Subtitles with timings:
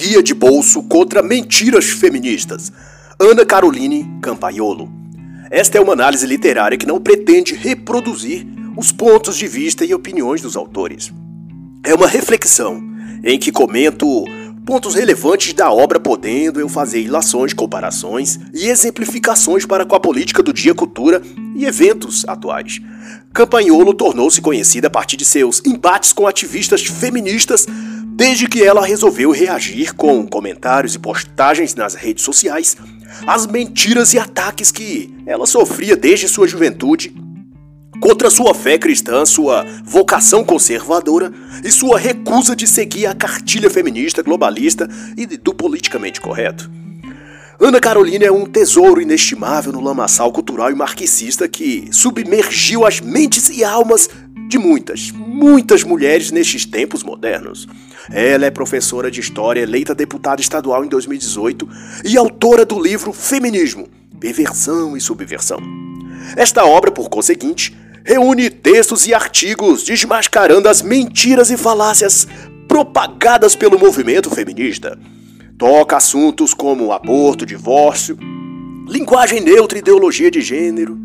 [0.00, 2.72] Guia de bolso contra mentiras feministas.
[3.18, 4.90] Ana Caroline Campaiolo.
[5.50, 8.46] Esta é uma análise literária que não pretende reproduzir
[8.78, 11.12] os pontos de vista e opiniões dos autores.
[11.84, 12.82] É uma reflexão
[13.22, 14.24] em que comento
[14.64, 20.42] pontos relevantes da obra, podendo eu fazer ilações, comparações e exemplificações para com a política
[20.42, 21.20] do dia, cultura
[21.54, 22.80] e eventos atuais.
[23.34, 27.66] Campanholo tornou-se conhecida a partir de seus embates com ativistas feministas,
[28.10, 32.76] desde que ela resolveu reagir com comentários e postagens nas redes sociais
[33.26, 37.14] às mentiras e ataques que ela sofria desde sua juventude
[38.00, 44.22] contra sua fé cristã, sua vocação conservadora e sua recusa de seguir a cartilha feminista,
[44.22, 46.70] globalista e do politicamente correto.
[47.60, 53.50] Ana Carolina é um tesouro inestimável no lamaçal cultural e marxista que submergiu as mentes
[53.50, 54.08] e almas
[54.48, 57.66] de muitas, muitas mulheres nestes tempos modernos.
[58.10, 61.66] Ela é professora de História, eleita deputada estadual em 2018
[62.04, 63.88] e autora do livro Feminismo,
[64.20, 65.58] Perversão e Subversão.
[66.36, 67.74] Esta obra, por conseguinte,
[68.04, 72.28] reúne textos e artigos desmascarando as mentiras e falácias
[72.68, 74.98] propagadas pelo movimento feminista.
[75.56, 78.18] Toca assuntos como aborto, divórcio,
[78.86, 80.98] linguagem neutra e ideologia de gênero,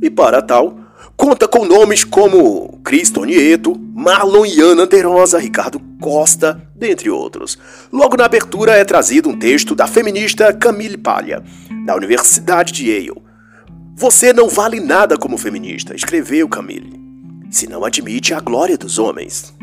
[0.00, 0.78] e para tal,
[1.20, 7.58] conta com nomes como Cristo Nieto, Marlon Iana Anderosa, Ricardo Costa, dentre outros.
[7.92, 11.44] Logo na abertura é trazido um texto da feminista Camille Palha,
[11.84, 13.20] da Universidade de Yale,
[13.94, 16.98] você não vale nada como feminista, escreveu Camille,
[17.50, 19.54] se não admite a glória dos homens.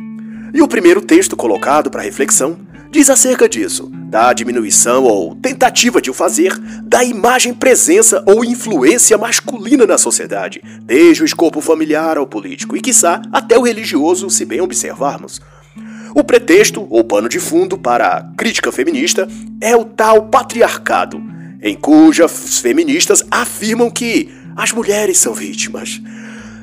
[0.53, 2.55] E o primeiro texto colocado para reflexão
[2.92, 9.17] diz acerca disso, da diminuição ou tentativa de o fazer da imagem, presença ou influência
[9.17, 14.45] masculina na sociedade, desde o escopo familiar ao político e, quiçá, até o religioso, se
[14.45, 15.41] bem observarmos.
[16.16, 19.27] O pretexto, ou pano de fundo, para a crítica feminista
[19.61, 21.21] é o tal patriarcado
[21.61, 26.02] em cujas feministas afirmam que as mulheres são vítimas.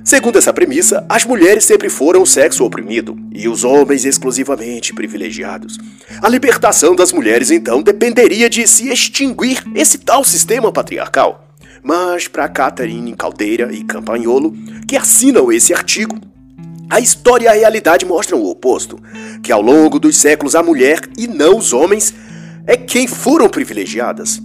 [0.05, 5.79] Segundo essa premissa, as mulheres sempre foram o sexo oprimido e os homens exclusivamente privilegiados.
[6.21, 11.49] A libertação das mulheres, então, dependeria de se extinguir esse tal sistema patriarcal.
[11.83, 14.55] Mas, para Catarine Caldeira e Campagnolo,
[14.87, 16.21] que assinam esse artigo,
[16.91, 18.99] a história e a realidade mostram o oposto:
[19.43, 22.13] que ao longo dos séculos a mulher, e não os homens,
[22.67, 24.39] é quem foram privilegiadas.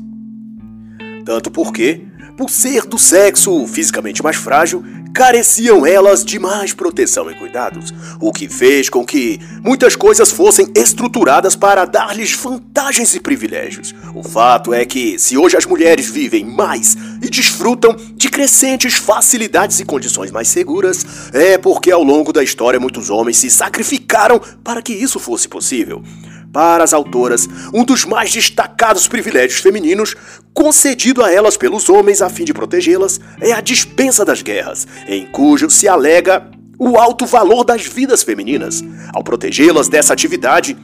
[1.25, 2.06] Tanto porque,
[2.38, 4.81] por ser do sexo fisicamente mais frágil,
[5.14, 10.72] careciam elas de mais proteção e cuidados, o que fez com que muitas coisas fossem
[10.75, 13.94] estruturadas para dar-lhes vantagens e privilégios.
[14.14, 19.80] O fato é que, se hoje as mulheres vivem mais e desfrutam de crescentes facilidades
[19.80, 24.81] e condições mais seguras, é porque ao longo da história muitos homens se sacrificaram para
[24.81, 26.03] que isso fosse possível.
[26.52, 30.16] Para as autoras, um dos mais destacados privilégios femininos
[30.54, 35.26] concedido a elas pelos homens a fim de protegê-las é a dispensa das guerras, em
[35.28, 36.50] cujo se alega
[36.80, 38.84] o alto valor das vidas femininas.
[39.14, 40.76] Ao protegê-las dessa atividade,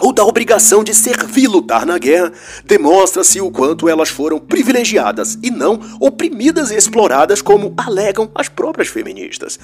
[0.00, 2.32] ou da obrigação de servir e lutar na guerra,
[2.64, 8.88] demonstra-se o quanto elas foram privilegiadas e não oprimidas e exploradas como alegam as próprias
[8.88, 9.58] feministas.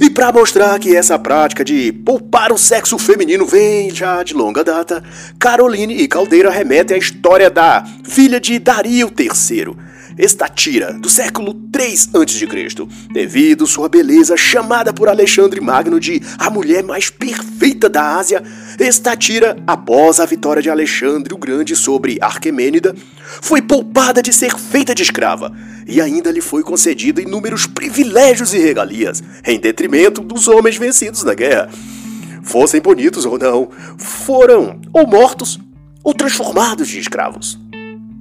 [0.00, 4.64] E para mostrar que essa prática de poupar o sexo feminino vem já de longa
[4.64, 5.04] data,
[5.38, 9.76] Caroline e Caldeira remetem à história da filha de Dario III,
[10.20, 12.46] Estatira, do século 3 a.C.,
[13.10, 18.42] devido sua beleza chamada por Alexandre Magno de a mulher mais perfeita da Ásia,
[18.78, 22.94] Estatira, após a vitória de Alexandre o Grande sobre Arquemênida,
[23.40, 28.58] foi poupada de ser feita de escrava e ainda lhe foi concedido inúmeros privilégios e
[28.58, 31.70] regalias, em detrimento dos homens vencidos na guerra.
[32.42, 35.58] Fossem bonitos ou não, foram ou mortos
[36.04, 37.58] ou transformados de escravos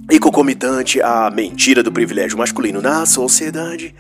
[0.10, 3.94] e concomitante à mentira do privilégio masculino na sociedade.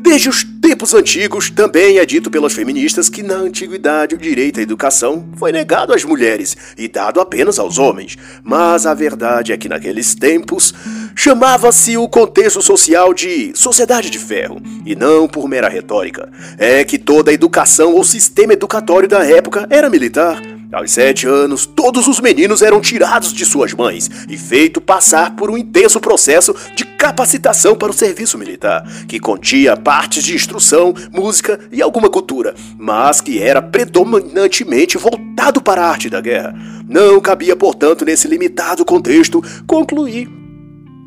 [0.00, 4.62] Desde os tempos antigos, também é dito pelas feministas que na antiguidade o direito à
[4.62, 8.16] educação foi negado às mulheres e dado apenas aos homens.
[8.42, 10.74] Mas a verdade é que naqueles tempos
[11.14, 16.30] chamava-se o contexto social de sociedade de ferro, e não por mera retórica.
[16.58, 20.42] É que toda a educação ou sistema educatório da época era militar.
[20.74, 25.48] Aos sete anos, todos os meninos eram tirados de suas mães e feito passar por
[25.48, 31.60] um intenso processo de capacitação para o serviço militar, que continha partes de instrução, música
[31.70, 36.52] e alguma cultura, mas que era predominantemente voltado para a arte da guerra.
[36.88, 40.28] Não cabia, portanto, nesse limitado contexto, concluir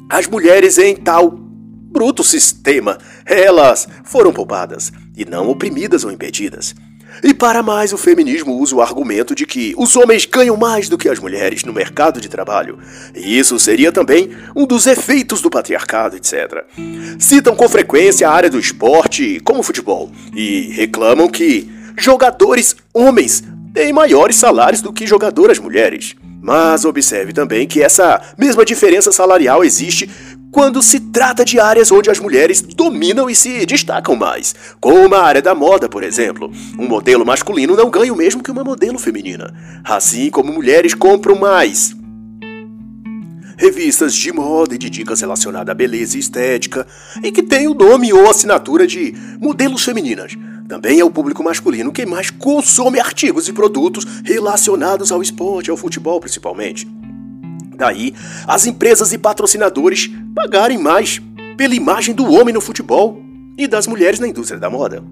[0.09, 2.97] as mulheres em tal bruto sistema.
[3.25, 6.73] Elas foram poupadas e não oprimidas ou impedidas.
[7.23, 10.97] E para mais, o feminismo usa o argumento de que os homens ganham mais do
[10.97, 12.77] que as mulheres no mercado de trabalho.
[13.15, 16.65] E isso seria também um dos efeitos do patriarcado, etc.
[17.19, 23.43] Citam com frequência a área do esporte, como o futebol, e reclamam que jogadores homens
[23.73, 26.15] têm maiores salários do que jogadoras mulheres.
[26.41, 30.09] Mas observe também que essa mesma diferença salarial existe
[30.51, 35.23] quando se trata de áreas onde as mulheres dominam e se destacam mais, como a
[35.23, 36.51] área da moda, por exemplo.
[36.77, 39.53] Um modelo masculino não ganha o mesmo que uma modelo feminina,
[39.83, 41.95] assim como mulheres compram mais.
[43.57, 46.85] Revistas de moda e de dicas relacionadas à beleza e estética,
[47.23, 50.33] e que tem o nome ou assinatura de modelos femininas.
[50.67, 55.77] Também é o público masculino que mais consome artigos e produtos relacionados ao esporte, ao
[55.77, 56.87] futebol principalmente.
[57.77, 58.13] Daí,
[58.47, 61.21] as empresas e patrocinadores pagarem mais
[61.55, 63.21] pela imagem do homem no futebol
[63.57, 65.03] e das mulheres na indústria da moda.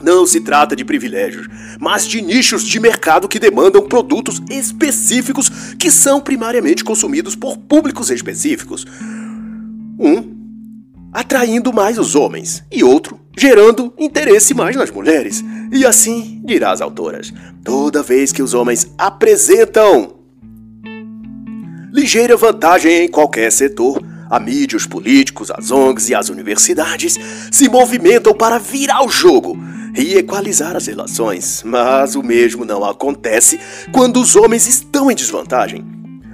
[0.00, 1.48] Não se trata de privilégios,
[1.80, 8.08] mas de nichos de mercado que demandam produtos específicos que são primariamente consumidos por públicos
[8.10, 8.86] específicos.
[9.98, 10.38] Um
[11.12, 15.44] atraindo mais os homens, e outro gerando interesse mais nas mulheres.
[15.72, 17.32] E assim, dirá as autoras,
[17.64, 20.17] toda vez que os homens apresentam
[21.92, 27.18] ligeira vantagem em qualquer setor, a mídia, os políticos, as ONGs e as universidades
[27.50, 29.58] se movimentam para virar o jogo
[29.96, 33.58] e equalizar as relações, mas o mesmo não acontece
[33.90, 35.84] quando os homens estão em desvantagem.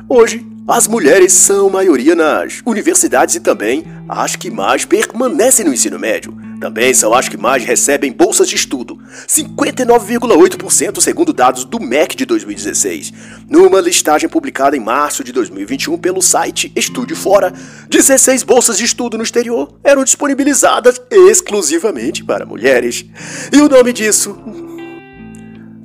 [0.08, 5.98] Hoje, as mulheres são maioria nas universidades e também as que mais permanecem no ensino
[5.98, 6.43] médio.
[6.60, 12.24] Também são as que mais recebem bolsas de estudo, 59,8% segundo dados do MEC de
[12.24, 13.12] 2016.
[13.48, 17.52] Numa listagem publicada em março de 2021 pelo site Estude Fora,
[17.88, 23.04] 16 bolsas de estudo no exterior eram disponibilizadas exclusivamente para mulheres.
[23.52, 24.36] E o nome disso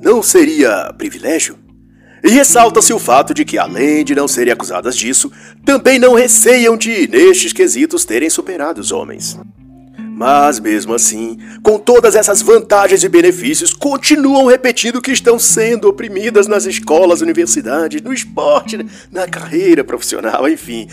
[0.00, 1.58] não seria privilégio?
[2.22, 5.32] E ressalta-se o fato de que, além de não serem acusadas disso,
[5.64, 9.38] também não receiam de, nestes quesitos, terem superado os homens.
[10.20, 16.46] Mas mesmo assim, com todas essas vantagens e benefícios, continuam repetindo que estão sendo oprimidas
[16.46, 20.86] nas escolas, universidades, no esporte, na carreira profissional, enfim.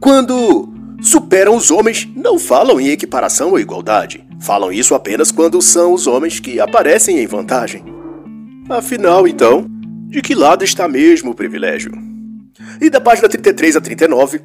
[0.00, 0.68] Quando
[1.00, 4.26] superam os homens, não falam em equiparação ou igualdade.
[4.40, 7.84] Falam isso apenas quando são os homens que aparecem em vantagem.
[8.68, 9.66] Afinal, então,
[10.08, 11.92] de que lado está mesmo o privilégio.
[12.80, 14.40] E da página 33 a 39,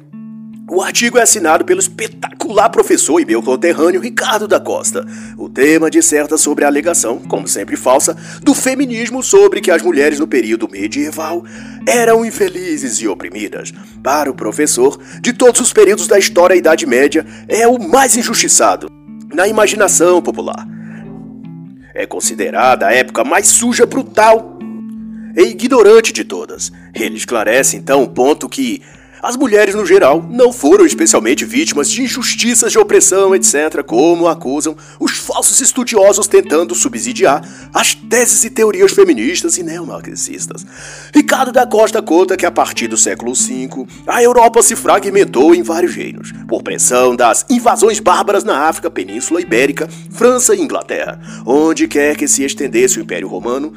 [0.70, 5.06] o artigo é assinado pelo espetacular professor e meu conterrâneo Ricardo da Costa.
[5.38, 10.18] O tema disserta sobre a alegação, como sempre falsa, do feminismo sobre que as mulheres
[10.18, 11.44] no período medieval
[11.86, 13.72] eram infelizes e oprimidas.
[14.02, 18.16] Para o professor, de todos os períodos da história, a Idade Média é o mais
[18.16, 18.88] injustiçado
[19.32, 20.66] na imaginação popular.
[21.94, 24.58] É considerada a época mais suja, brutal
[25.36, 26.72] e ignorante de todas.
[26.94, 28.82] Ele esclarece então o ponto que
[29.22, 34.76] as mulheres no geral não foram especialmente vítimas de injustiças de opressão, etc., como acusam
[34.98, 40.66] os falsos estudiosos tentando subsidiar as teses e teorias feministas e neomarxistas.
[41.14, 45.62] Ricardo da Costa conta que a partir do século V, a Europa se fragmentou em
[45.62, 51.20] vários reinos, por pressão das invasões bárbaras na África, Península Ibérica, França e Inglaterra.
[51.44, 53.72] Onde quer que se estendesse o Império Romano,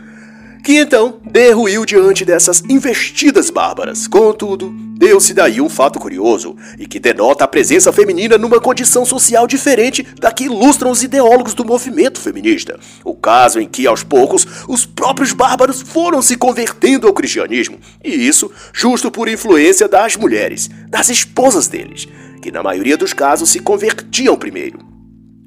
[0.63, 4.07] que então derruiu diante dessas investidas bárbaras.
[4.07, 9.45] Contudo, deu-se daí um fato curioso, e que denota a presença feminina numa condição social
[9.45, 12.79] diferente da que ilustram os ideólogos do movimento feminista.
[13.03, 18.11] O caso em que, aos poucos, os próprios bárbaros foram se convertendo ao cristianismo, e
[18.11, 22.07] isso justo por influência das mulheres, das esposas deles,
[22.41, 24.92] que na maioria dos casos se convertiam primeiro.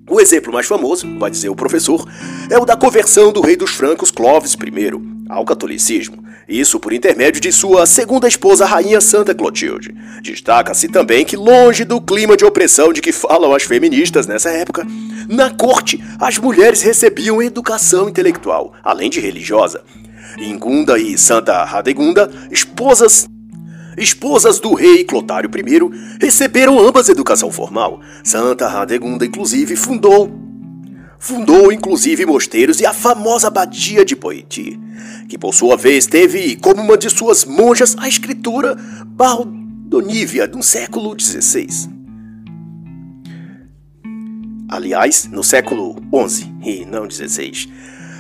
[0.09, 2.09] O exemplo mais famoso, vai dizer o professor,
[2.49, 7.41] é o da conversão do rei dos francos Clovis I ao catolicismo, isso por intermédio
[7.41, 9.93] de sua segunda esposa, a rainha Santa Clotilde.
[10.23, 14.87] Destaca-se também que, longe do clima de opressão de que falam as feministas nessa época,
[15.29, 19.83] na corte as mulheres recebiam educação intelectual, além de religiosa.
[20.39, 23.27] Ingunda e Santa Radegunda, esposas
[23.97, 28.01] esposas do rei Clotário I, receberam ambas educação formal.
[28.23, 30.47] Santa Radegunda, inclusive, fundou
[31.19, 34.79] fundou inclusive mosteiros e a famosa abadia de Poitiers,
[35.29, 38.77] que por sua vez teve como uma de suas monjas a escritura
[39.07, 41.97] Baldonívia, do século XVI.
[44.69, 45.97] Aliás, no século
[46.29, 47.69] XI e não XVI.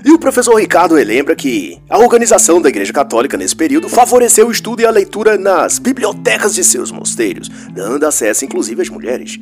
[0.06, 4.52] E o professor Ricardo lembra que a organização da Igreja Católica nesse período favoreceu o
[4.52, 9.36] estudo e a leitura nas bibliotecas de seus mosteiros, dando acesso inclusive às mulheres.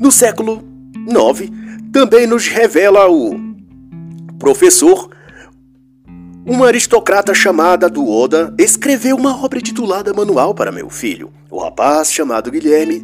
[0.00, 0.64] No século
[1.06, 1.50] IX,
[1.92, 3.38] também nos revela o
[4.38, 5.10] professor
[6.46, 11.30] uma aristocrata chamada Duoda escreveu uma obra titulada Manual para meu filho.
[11.50, 13.02] O rapaz, chamado Guilherme,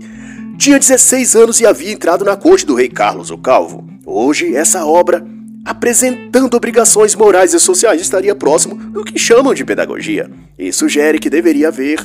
[0.57, 3.85] tinha 16 anos e havia entrado na corte do rei Carlos o Calvo.
[4.07, 5.26] Hoje, essa obra,
[5.64, 11.31] apresentando obrigações morais e sociais, estaria próximo do que chamam de pedagogia e sugere que
[11.31, 12.00] deveria haver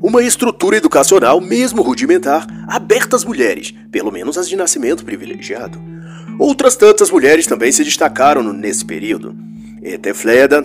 [0.00, 5.80] uma estrutura educacional, mesmo rudimentar, aberta às mulheres, pelo menos as de nascimento privilegiado.
[6.38, 9.36] Outras tantas mulheres também se destacaram nesse período.
[9.82, 10.64] Etefleda,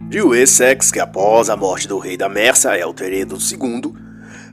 [0.00, 3.92] de Wessex, que após a morte do rei da Mersa, Elteredo II,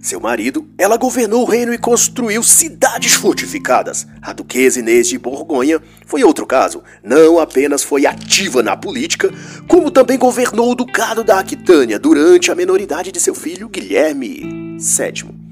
[0.07, 4.07] seu marido, ela governou o reino e construiu cidades fortificadas.
[4.21, 6.81] A duquesa Inês de Borgonha foi outro caso.
[7.03, 9.31] Não apenas foi ativa na política,
[9.67, 15.46] como também governou o ducado da Aquitânia durante a menoridade de seu filho Guilherme VII.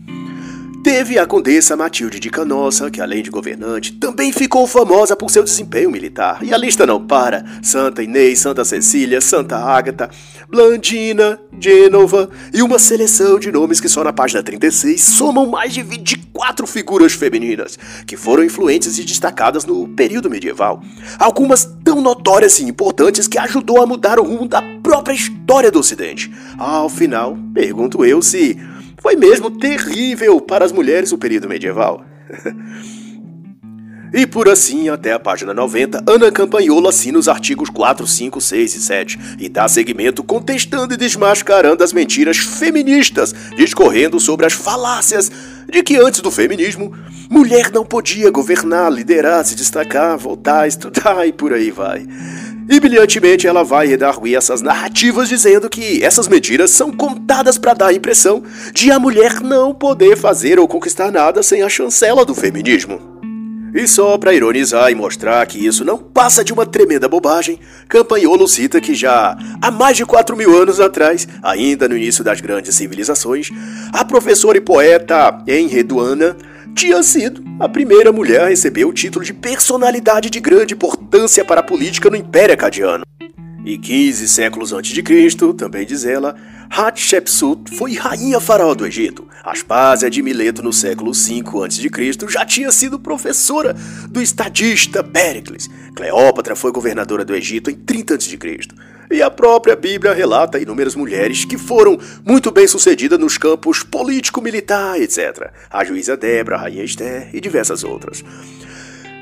[0.86, 5.44] Teve a condessa Matilde de Canossa, que além de governante, também ficou famosa por seu
[5.44, 6.44] desempenho militar.
[6.44, 7.44] E a lista não para.
[7.64, 10.12] Santa Inês, Santa Cecília, Santa Ágata,
[10.48, 15.82] Blandina, Gênova e uma seleção de nomes que só na página 36 somam mais de
[15.82, 20.84] 24 figuras femininas, que foram influentes e destacadas no período medieval.
[21.18, 25.80] Algumas tão notórias e importantes que ajudou a mudar o rumo da própria história do
[25.80, 26.32] Ocidente.
[26.60, 28.56] Ao final, pergunto eu se
[29.06, 32.04] foi mesmo terrível para as mulheres o período medieval.
[34.14, 38.76] E por assim, até a página 90, Ana Campanholo assina os artigos 4, 5, 6
[38.76, 45.30] e 7 e dá seguimento contestando e desmascarando as mentiras feministas, discorrendo sobre as falácias
[45.70, 46.96] de que antes do feminismo,
[47.30, 52.08] mulher não podia governar, liderar, se destacar, voltar, estudar e por aí vai.
[52.68, 57.88] E brilhantemente ela vai redarguir essas narrativas dizendo que essas mentiras são contadas para dar
[57.88, 58.44] a impressão
[58.74, 63.16] de a mulher não poder fazer ou conquistar nada sem a chancela do feminismo.
[63.76, 68.48] E só para ironizar e mostrar que isso não passa de uma tremenda bobagem, Campanholo
[68.48, 72.74] cita que já há mais de 4 mil anos atrás, ainda no início das grandes
[72.74, 73.50] civilizações,
[73.92, 76.38] a professora e poeta Enreduana
[76.76, 81.62] tinha sido a primeira mulher a receber o título de personalidade de grande importância para
[81.62, 83.06] a política no Império Acadiano.
[83.66, 86.36] E 15 séculos antes de Cristo, também diz ela,
[86.70, 89.28] Hatshepsut foi rainha faraó do Egito.
[89.44, 92.30] Aspásia de Mileto no século V a.C.
[92.30, 93.76] já tinha sido professora
[94.10, 95.70] do estadista Péricles.
[95.96, 98.38] Cleópatra foi governadora do Egito em 30 a.C.
[99.12, 105.00] E a própria Bíblia relata inúmeras mulheres que foram muito bem sucedidas nos campos político-militar,
[105.00, 105.52] etc.
[105.70, 108.24] A juíza Débora, a rainha Esther e diversas outras.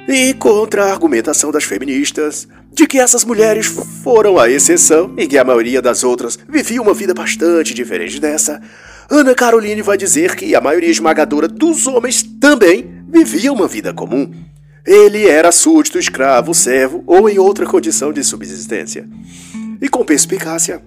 [0.07, 3.67] E contra a argumentação das feministas de que essas mulheres
[4.03, 8.61] foram a exceção e que a maioria das outras vivia uma vida bastante diferente dessa,
[9.09, 14.31] Ana Caroline vai dizer que a maioria esmagadora dos homens também vivia uma vida comum.
[14.85, 19.07] Ele era súdito, escravo, servo ou em outra condição de subsistência.
[19.83, 20.81] E com perspicácia,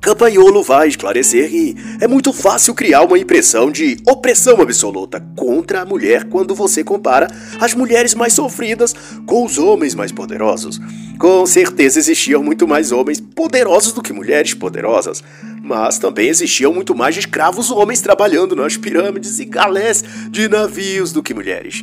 [0.00, 5.86] Campanholo vai esclarecer que é muito fácil criar uma impressão de opressão absoluta contra a
[5.86, 7.28] mulher quando você compara
[7.60, 8.92] as mulheres mais sofridas
[9.24, 10.80] com os homens mais poderosos.
[11.16, 15.22] Com certeza existiam muito mais homens poderosos do que mulheres poderosas,
[15.64, 21.22] mas também existiam muito mais escravos homens trabalhando nas pirâmides e galés de navios do
[21.22, 21.82] que mulheres.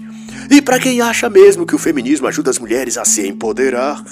[0.49, 4.03] E para quem acha mesmo que o feminismo ajuda as mulheres a se empoderar,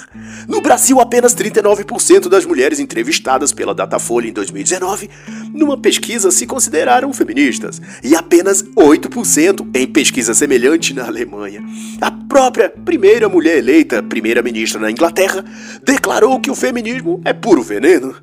[0.48, 5.08] no Brasil apenas 39% das mulheres entrevistadas pela Datafolha em 2019,
[5.52, 11.62] numa pesquisa se consideraram feministas, e apenas 8% em pesquisa semelhante na Alemanha.
[12.00, 15.44] A própria primeira mulher eleita primeira-ministra na Inglaterra
[15.84, 18.16] declarou que o feminismo é puro veneno.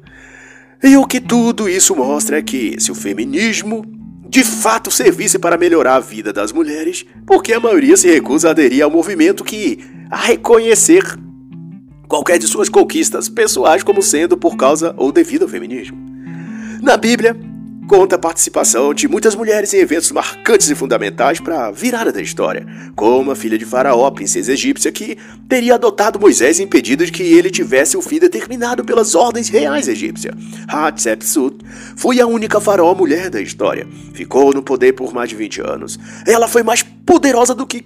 [0.84, 3.84] E o que tudo isso mostra é que, se o feminismo
[4.30, 8.52] de fato servisse para melhorar a vida das mulheres, porque a maioria se recusa a
[8.52, 9.80] aderir ao movimento que
[10.12, 11.04] a reconhecer
[12.08, 15.98] qualquer de suas conquistas pessoais como sendo por causa ou devido ao feminismo.
[16.82, 17.36] Na Bíblia,
[17.88, 22.22] conta a participação de muitas mulheres em eventos marcantes e fundamentais para a virada da
[22.22, 25.18] história, como a filha de Faraó, princesa egípcia, que
[25.48, 30.36] teria adotado Moisés impedido de que ele tivesse o fim determinado pelas ordens reais egípcias.
[30.68, 31.64] Hatshepsut
[31.96, 33.88] foi a única faraó mulher da história.
[34.14, 35.98] Ficou no poder por mais de 20 anos.
[36.26, 37.86] Ela foi mais poderosa do que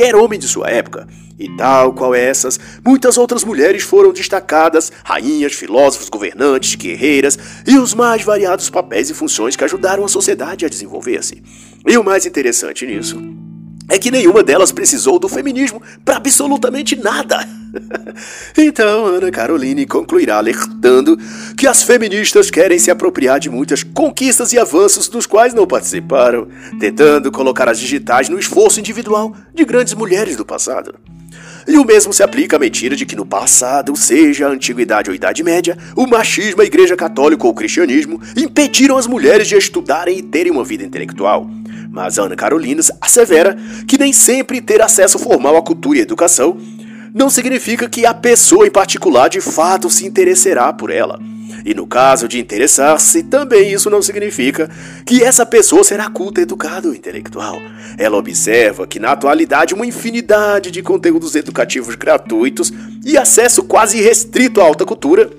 [0.00, 1.06] qualquer homem de sua época.
[1.38, 7.94] E tal qual essas, muitas outras mulheres foram destacadas, rainhas, filósofos, governantes, guerreiras e os
[7.94, 11.42] mais variados papéis e funções que ajudaram a sociedade a desenvolver-se.
[11.86, 13.22] E o mais interessante nisso
[13.88, 17.59] é que nenhuma delas precisou do feminismo para absolutamente nada.
[18.56, 21.18] então, Ana Caroline concluirá alertando
[21.56, 26.48] que as feministas querem se apropriar de muitas conquistas e avanços dos quais não participaram,
[26.78, 30.94] tentando colocar as digitais no esforço individual de grandes mulheres do passado.
[31.68, 35.12] E o mesmo se aplica à mentira de que no passado, seja a antiguidade ou
[35.12, 39.56] a idade média, o machismo, a igreja católica ou o cristianismo impediram as mulheres de
[39.56, 41.48] estudarem e terem uma vida intelectual.
[41.90, 46.56] Mas Ana Carolina assevera que nem sempre ter acesso formal à cultura e educação
[47.12, 51.18] não significa que a pessoa em particular de fato se interessará por ela.
[51.64, 54.70] E no caso de interessar-se, também isso não significa
[55.04, 57.60] que essa pessoa será culta, educada ou intelectual.
[57.98, 62.72] Ela observa que na atualidade uma infinidade de conteúdos educativos gratuitos
[63.04, 65.30] e acesso quase restrito à alta cultura.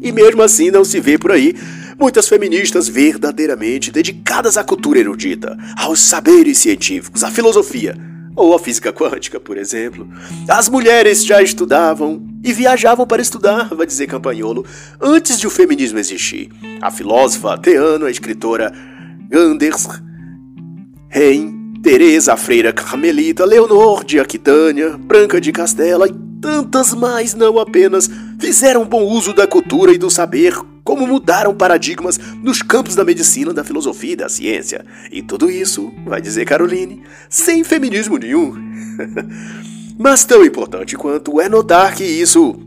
[0.00, 1.54] E mesmo assim não se vê por aí
[1.98, 8.92] muitas feministas verdadeiramente dedicadas à cultura erudita, aos saberes científicos, à filosofia ou a física
[8.92, 10.08] quântica, por exemplo.
[10.48, 14.64] As mulheres já estudavam e viajavam para estudar, vai dizer Campagnolo,
[15.00, 16.50] antes de o feminismo existir.
[16.80, 18.72] A filósofa ateana, a escritora
[19.28, 19.88] Ganders
[21.08, 28.10] Rein, Teresa, freira carmelita, Leonor de Aquitânia, Branca de Castela e tantas mais não apenas
[28.38, 33.52] fizeram bom uso da cultura e do saber como mudaram paradigmas nos campos da medicina,
[33.52, 34.84] da filosofia e da ciência.
[35.10, 38.54] E tudo isso, vai dizer Caroline, sem feminismo nenhum.
[39.98, 42.60] Mas tão importante quanto é notar que isso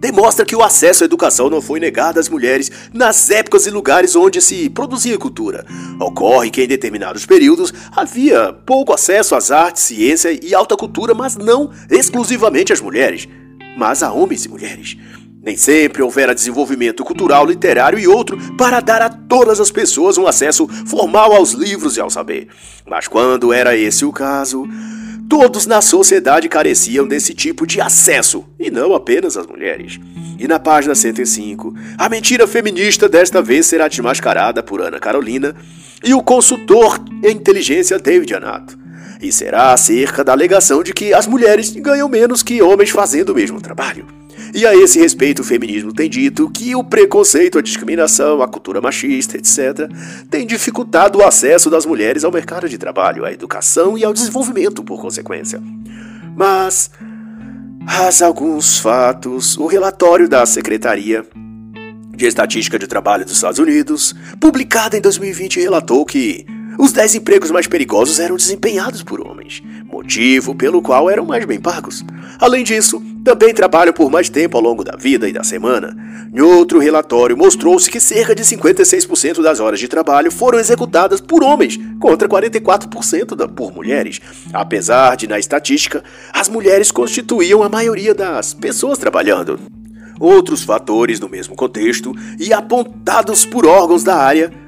[0.00, 4.14] demonstra que o acesso à educação não foi negado às mulheres nas épocas e lugares
[4.14, 5.64] onde se produzia cultura.
[5.98, 11.36] Ocorre que em determinados períodos havia pouco acesso às artes, ciência e alta cultura, mas
[11.36, 13.26] não exclusivamente às mulheres,
[13.78, 14.96] mas a homens e mulheres.
[15.44, 20.26] Nem sempre houvera desenvolvimento cultural, literário e outro para dar a todas as pessoas um
[20.26, 22.48] acesso formal aos livros e ao saber.
[22.86, 24.66] Mas quando era esse o caso,
[25.28, 30.00] todos na sociedade careciam desse tipo de acesso, e não apenas as mulheres.
[30.38, 35.54] E na página 105, a mentira feminista desta vez será desmascarada por Ana Carolina
[36.02, 38.78] e o consultor em inteligência David Anato.
[39.20, 43.34] E será acerca da alegação de que as mulheres ganham menos que homens fazendo o
[43.34, 44.23] mesmo trabalho.
[44.54, 48.80] E a esse respeito, o feminismo tem dito que o preconceito, a discriminação, a cultura
[48.80, 49.90] machista, etc.,
[50.30, 54.84] tem dificultado o acesso das mulheres ao mercado de trabalho, à educação e ao desenvolvimento,
[54.84, 55.60] por consequência.
[56.36, 56.88] Mas,
[57.84, 61.26] há alguns fatos, o relatório da Secretaria
[62.14, 66.46] de Estatística de Trabalho dos Estados Unidos, publicado em 2020, relatou que
[66.78, 71.60] os 10 empregos mais perigosos eram desempenhados por homens, motivo pelo qual eram mais bem
[71.60, 72.04] pagos.
[72.38, 75.96] Além disso, também trabalham por mais tempo ao longo da vida e da semana.
[76.34, 81.44] Em outro relatório, mostrou-se que cerca de 56% das horas de trabalho foram executadas por
[81.44, 84.20] homens, contra 44% por mulheres.
[84.52, 89.58] Apesar de, na estatística, as mulheres constituíam a maioria das pessoas trabalhando.
[90.18, 94.63] Outros fatores no mesmo contexto e apontados por órgãos da área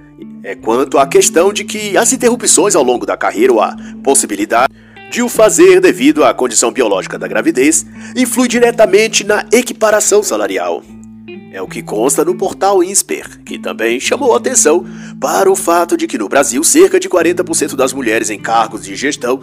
[0.47, 4.73] é quanto à questão de que as interrupções ao longo da carreira ou a possibilidade
[5.11, 10.85] de o fazer devido à condição biológica da gravidez influi diretamente na equiparação salarial.
[11.53, 14.87] É o que consta no portal INSPER, que também chamou atenção
[15.21, 18.95] para o fato de que no Brasil cerca de 40% das mulheres em cargos de
[18.95, 19.41] gestão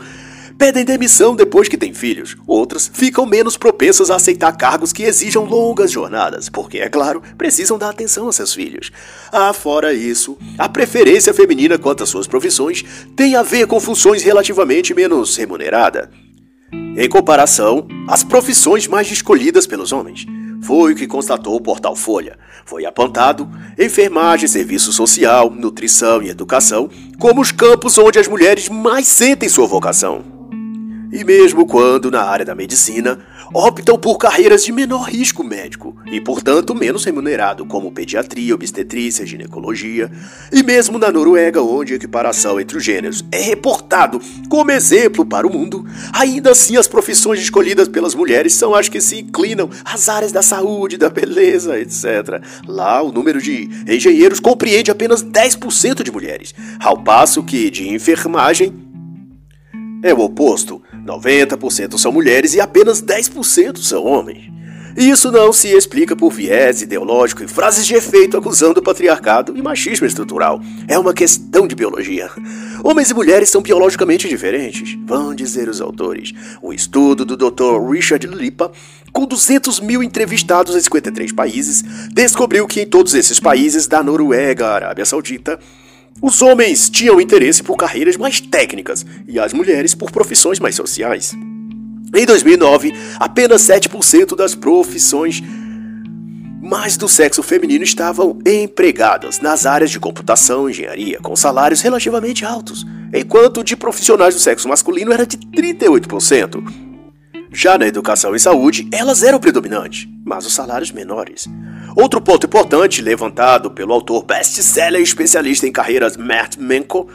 [0.57, 2.35] pedem demissão depois que têm filhos.
[2.47, 7.77] Outras ficam menos propensas a aceitar cargos que exijam longas jornadas, porque, é claro, precisam
[7.77, 8.91] dar atenção a seus filhos.
[9.31, 12.83] Ah, fora isso, a preferência feminina quanto às suas profissões
[13.15, 16.07] tem a ver com funções relativamente menos remuneradas.
[16.95, 20.25] Em comparação, as profissões mais escolhidas pelos homens.
[20.61, 22.37] Foi o que constatou o portal Folha.
[22.65, 26.89] Foi apontado enfermagem, serviço social, nutrição e educação
[27.19, 30.32] como os campos onde as mulheres mais sentem sua vocação
[31.13, 33.19] e mesmo quando na área da medicina
[33.53, 40.09] optam por carreiras de menor risco médico e, portanto, menos remunerado, como pediatria, obstetrícia, ginecologia,
[40.51, 45.45] e mesmo na Noruega, onde a equiparação entre os gêneros é reportado como exemplo para
[45.45, 50.09] o mundo, ainda assim as profissões escolhidas pelas mulheres são as que se inclinam às
[50.09, 52.41] áreas da saúde, da beleza, etc.
[52.67, 58.73] Lá, o número de engenheiros compreende apenas 10% de mulheres, ao passo que de enfermagem
[60.03, 60.81] é o oposto.
[61.05, 64.53] 90% são mulheres e apenas 10% são homens.
[64.95, 69.61] Isso não se explica por viés ideológico e frases de efeito acusando o patriarcado e
[69.61, 70.61] machismo estrutural.
[70.87, 72.29] É uma questão de biologia.
[72.83, 76.31] Homens e mulheres são biologicamente diferentes, vão dizer os autores.
[76.61, 77.91] O estudo do Dr.
[77.91, 78.71] Richard Lipa,
[79.11, 84.67] com 200 mil entrevistados em 53 países, descobriu que em todos esses países, da Noruega
[84.67, 85.59] à Arábia Saudita,
[86.21, 91.33] os homens tinham interesse por carreiras mais técnicas e as mulheres por profissões mais sociais.
[92.15, 95.41] Em 2009, apenas 7% das profissões
[96.61, 102.45] mais do sexo feminino estavam empregadas nas áreas de computação e engenharia, com salários relativamente
[102.45, 106.92] altos, enquanto de profissionais do sexo masculino era de 38%.
[107.55, 111.47] Já na educação e saúde, elas eram predominantes, mas os salários menores.
[111.95, 117.07] Outro ponto importante levantado pelo autor best-seller e especialista em carreiras Matt Menko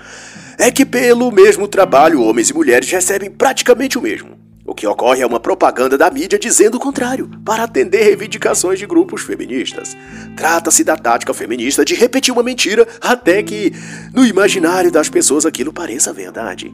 [0.57, 4.38] é que pelo mesmo trabalho homens e mulheres recebem praticamente o mesmo.
[4.69, 8.87] O que ocorre é uma propaganda da mídia dizendo o contrário, para atender reivindicações de
[8.87, 9.97] grupos feministas.
[10.37, 13.73] Trata-se da tática feminista de repetir uma mentira até que,
[14.13, 16.71] no imaginário das pessoas, aquilo pareça verdade.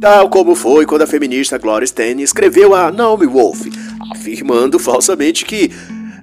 [0.00, 3.60] Tal como foi quando a feminista Gloria Steinem escreveu a Naomi Wolf,
[4.10, 5.70] afirmando falsamente que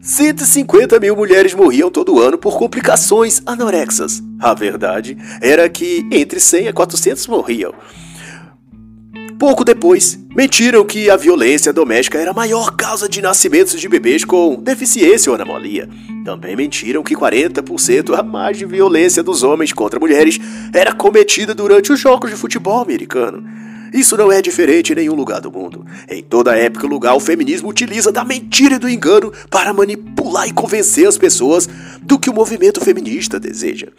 [0.01, 4.21] 150 mil mulheres morriam todo ano por complicações anorexas.
[4.37, 7.73] A verdade era que entre 100 a 400 morriam.
[9.43, 14.23] Pouco depois, mentiram que a violência doméstica era a maior causa de nascimentos de bebês
[14.23, 15.89] com deficiência ou anomalia.
[16.23, 20.39] Também mentiram que 40% a mais de violência dos homens contra mulheres
[20.73, 23.43] era cometida durante os jogos de futebol americano.
[23.93, 25.85] Isso não é diferente em nenhum lugar do mundo.
[26.09, 30.47] Em toda época e lugar, o feminismo utiliza da mentira e do engano para manipular
[30.47, 31.67] e convencer as pessoas
[32.01, 33.89] do que o movimento feminista deseja.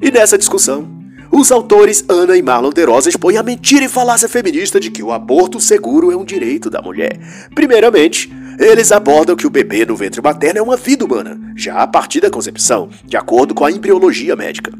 [0.00, 1.03] E nessa discussão,
[1.36, 5.10] os autores Ana e Marlon DeRosa expõem a mentira e falácia feminista de que o
[5.10, 7.18] aborto seguro é um direito da mulher.
[7.52, 11.86] Primeiramente, eles abordam que o bebê no ventre materno é uma vida humana, já a
[11.88, 14.72] partir da concepção, de acordo com a embriologia médica.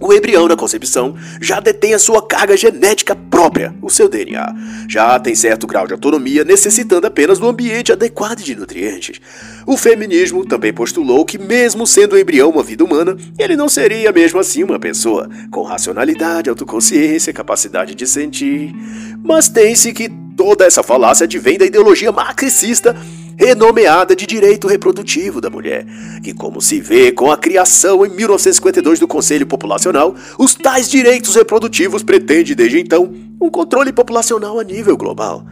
[0.00, 4.54] O embrião na concepção já detém a sua carga genética própria, o seu DNA.
[4.88, 9.20] Já tem certo grau de autonomia, necessitando apenas do ambiente adequado de nutrientes.
[9.66, 14.10] O feminismo também postulou que, mesmo sendo o embrião uma vida humana, ele não seria
[14.10, 18.74] mesmo assim uma pessoa, com racionalidade, autoconsciência, capacidade de sentir.
[19.22, 22.96] Mas tem-se que toda essa falácia advém da ideologia marxista
[23.40, 25.86] renomeada de direito reprodutivo da mulher,
[26.22, 31.34] que, como se vê com a criação em 1952 do Conselho Populacional, os tais direitos
[31.36, 35.42] reprodutivos pretendem desde então um controle populacional a nível global.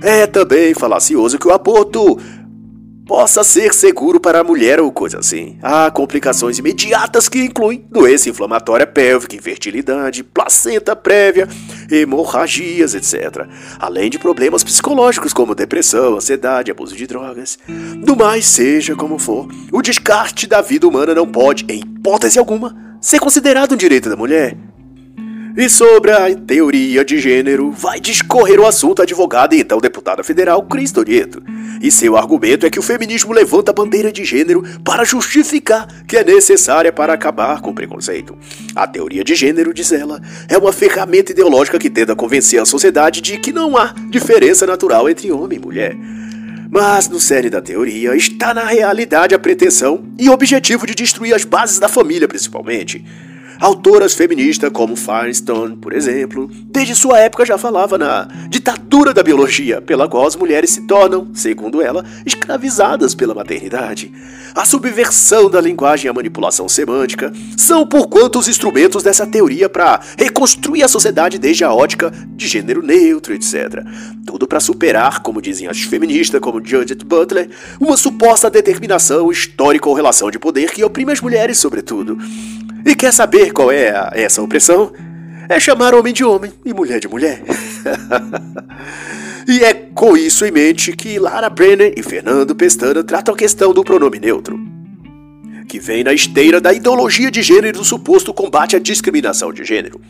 [0.00, 2.16] É também falacioso que o aborto
[3.06, 5.58] possa ser seguro para a mulher ou coisa assim.
[5.60, 11.48] Há complicações imediatas que incluem doença inflamatória pélvica, infertilidade, placenta prévia,
[11.90, 13.46] hemorragias, etc.
[13.78, 17.58] Além de problemas psicológicos como depressão, ansiedade, abuso de drogas.
[17.98, 22.76] Do mais, seja como for, o descarte da vida humana não pode, em hipótese alguma,
[23.00, 24.56] ser considerado um direito da mulher.
[25.54, 30.24] E sobre a teoria de gênero, vai discorrer o assunto a advogada e então deputada
[30.24, 31.42] federal Cris Torieto.
[31.82, 36.16] E seu argumento é que o feminismo levanta a bandeira de gênero para justificar que
[36.16, 38.38] é necessária para acabar com o preconceito.
[38.74, 43.20] A teoria de gênero, diz ela, é uma ferramenta ideológica que tenta convencer a sociedade
[43.20, 45.94] de que não há diferença natural entre homem e mulher.
[46.70, 51.44] Mas no cerne da teoria está na realidade a pretensão e objetivo de destruir as
[51.44, 53.04] bases da família, principalmente.
[53.62, 59.80] Autoras feministas como Firestone, por exemplo, desde sua época já falava na ditadura da biologia,
[59.80, 64.12] pela qual as mulheres se tornam, segundo ela, escravizadas pela maternidade.
[64.52, 69.68] A subversão da linguagem e a manipulação semântica são por quanto os instrumentos dessa teoria
[69.68, 73.86] para reconstruir a sociedade desde a ótica de gênero neutro, etc.
[74.26, 77.48] Tudo para superar, como dizem as feministas como Judith Butler,
[77.78, 82.18] uma suposta determinação histórica ou relação de poder que oprime as mulheres, sobretudo.
[82.84, 84.92] E quer saber qual é a, essa opressão?
[85.48, 87.42] É chamar homem de homem e mulher de mulher.
[89.46, 93.72] e é com isso em mente que Lara Brenner e Fernando Pestana tratam a questão
[93.72, 94.58] do pronome neutro,
[95.68, 100.00] que vem na esteira da ideologia de gênero do suposto combate à discriminação de gênero.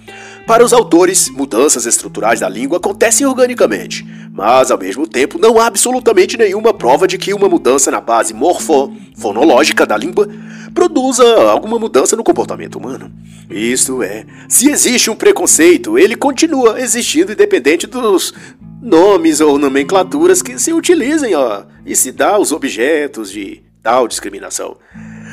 [0.47, 5.67] Para os autores, mudanças estruturais da língua acontecem organicamente, mas ao mesmo tempo não há
[5.67, 10.29] absolutamente nenhuma prova de que uma mudança na base morfo-fonológica da língua
[10.73, 13.13] produza alguma mudança no comportamento humano.
[13.51, 18.33] Isto é, se existe um preconceito, ele continua existindo independente dos
[18.81, 24.77] nomes ou nomenclaturas que se utilizem ó, e se dá aos objetos de tal discriminação.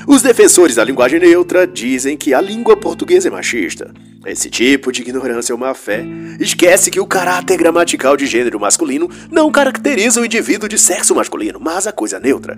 [0.08, 3.94] Os defensores da linguagem neutra dizem que a língua portuguesa é machista.
[4.26, 6.04] Esse tipo de ignorância é uma fé.
[6.40, 11.60] Esquece que o caráter gramatical de gênero masculino não caracteriza o indivíduo de sexo masculino,
[11.60, 12.58] mas a coisa neutra.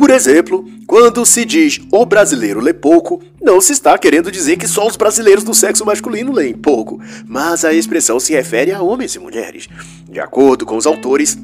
[0.00, 4.66] Por exemplo, quando se diz o brasileiro lê pouco, não se está querendo dizer que
[4.66, 9.14] só os brasileiros do sexo masculino leem pouco, mas a expressão se refere a homens
[9.14, 9.68] e mulheres.
[10.08, 11.36] De acordo com os autores,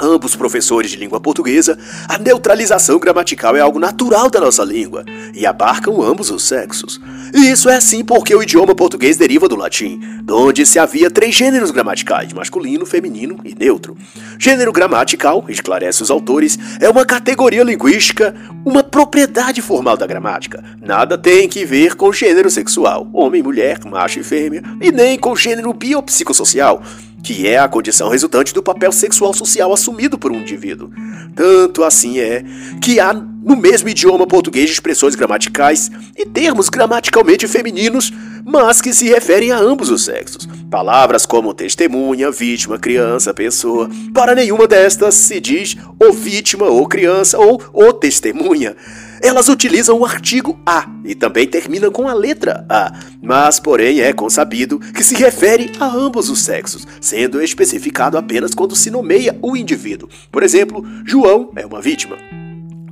[0.00, 5.46] ambos professores de língua portuguesa, a neutralização gramatical é algo natural da nossa língua e
[5.46, 7.00] abarcam ambos os sexos.
[7.34, 11.34] E isso é assim porque o idioma português deriva do latim, onde se havia três
[11.34, 13.96] gêneros gramaticais: masculino, feminino e neutro.
[14.38, 18.34] Gênero gramatical, esclarece os autores, é uma categoria linguística,
[18.64, 20.64] uma propriedade formal da gramática.
[20.80, 25.36] Nada tem que ver com gênero sexual, homem, mulher, macho e fêmea, e nem com
[25.36, 26.82] gênero biopsicossocial
[27.22, 30.90] que é a condição resultante do papel sexual social assumido por um indivíduo.
[31.34, 32.44] Tanto assim é
[32.80, 38.12] que há no mesmo idioma português expressões gramaticais e termos gramaticalmente femininos,
[38.44, 40.48] mas que se referem a ambos os sexos.
[40.70, 43.88] Palavras como testemunha, vítima, criança, pessoa.
[44.12, 48.76] Para nenhuma destas se diz o vítima ou criança ou o testemunha.
[49.22, 54.12] Elas utilizam o artigo a e também terminam com a letra a, mas porém é
[54.12, 59.56] consabido que se refere a ambos os sexos, sendo especificado apenas quando se nomeia o
[59.56, 60.08] indivíduo.
[60.30, 62.16] Por exemplo, João é uma vítima.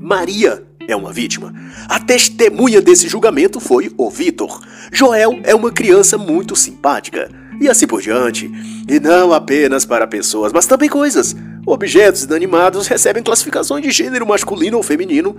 [0.01, 1.53] Maria é uma vítima.
[1.89, 4.61] A testemunha desse julgamento foi o Vitor.
[4.93, 7.29] Joel é uma criança muito simpática.
[7.61, 8.51] E assim por diante.
[8.89, 11.35] E não apenas para pessoas, mas também coisas.
[11.67, 15.37] Objetos inanimados recebem classificações de gênero masculino ou feminino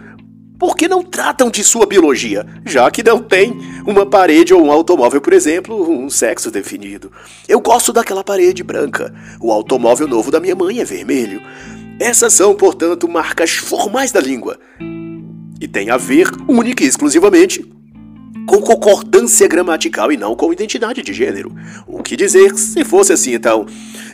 [0.59, 5.21] porque não tratam de sua biologia, já que não tem uma parede ou um automóvel,
[5.21, 7.11] por exemplo, um sexo definido.
[7.47, 9.13] Eu gosto daquela parede branca.
[9.39, 11.41] O automóvel novo da minha mãe é vermelho.
[11.99, 14.57] Essas são, portanto, marcas formais da língua
[15.59, 17.65] e tem a ver única e exclusivamente
[18.47, 21.53] com concordância gramatical e não com identidade de gênero.
[21.85, 23.65] O que dizer, se fosse assim então,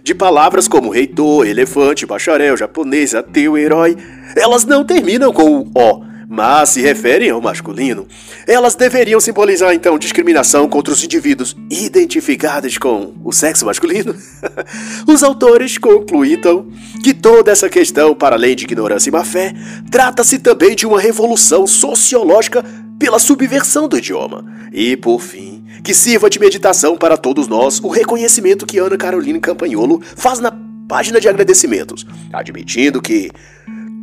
[0.03, 3.95] de palavras como reitor, elefante, bacharel, japonês, ateu, herói,
[4.35, 8.07] elas não terminam com o O, mas se referem ao masculino.
[8.47, 14.15] Elas deveriam simbolizar então discriminação contra os indivíduos identificados com o sexo masculino?
[15.05, 16.67] os autores concluem então
[17.03, 19.53] que toda essa questão, para além de ignorância e má-fé,
[19.91, 22.65] trata-se também de uma revolução sociológica
[22.97, 24.43] pela subversão do idioma.
[24.73, 29.39] E, por fim, que sirva de meditação para todos nós o reconhecimento que Ana Carolina
[29.39, 30.51] Campanholo faz na
[30.87, 33.29] página de agradecimentos, admitindo que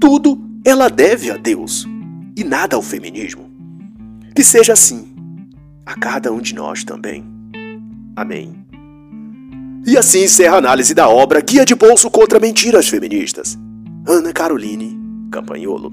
[0.01, 1.89] tudo ela deve a Deus
[2.41, 3.51] e nada ao feminismo.
[4.35, 5.15] Que seja assim
[5.85, 7.25] a cada um de nós também.
[8.17, 8.65] Amém.
[9.87, 13.59] E assim encerra a análise da obra Guia de Bolso contra Mentiras Feministas.
[14.07, 14.99] Ana Caroline
[15.31, 15.93] Campanholo.